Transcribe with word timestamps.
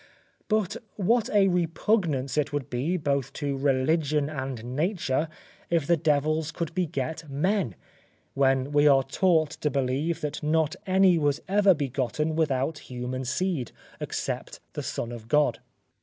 But 0.47 0.77
what 0.95 1.29
a 1.29 1.47
repugnance 1.47 2.35
it 2.35 2.51
would 2.51 2.71
be 2.71 2.97
both 2.97 3.31
to 3.33 3.55
religion 3.55 4.31
and 4.31 4.75
nature, 4.75 5.29
if 5.69 5.85
the 5.85 5.95
devils 5.95 6.51
could 6.51 6.73
beget 6.73 7.29
men; 7.29 7.75
when 8.33 8.71
we 8.71 8.87
are 8.87 9.03
taught 9.03 9.51
to 9.51 9.69
believe 9.69 10.21
that 10.21 10.41
not 10.41 10.75
any 10.87 11.19
was 11.19 11.39
ever 11.47 11.75
begotten 11.75 12.35
without 12.35 12.79
human 12.89 13.25
seed, 13.25 13.71
except 13.99 14.59
the 14.73 14.81
Son 14.81 15.11
of 15.11 15.27
God. 15.27 15.59